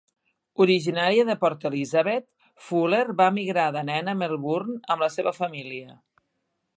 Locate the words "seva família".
5.17-5.95